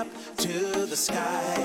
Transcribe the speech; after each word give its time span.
up 0.00 0.06
to 0.38 0.86
the 0.86 0.96
sky. 0.96 1.56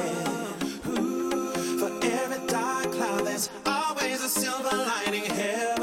Ooh, 0.87 1.79
for 1.79 1.89
every 2.03 2.45
dark 2.47 2.91
cloud, 2.91 3.25
there's 3.25 3.49
always 3.65 4.21
a 4.21 4.27
silver 4.27 4.75
lining. 4.75 5.23
Here. 5.23 5.74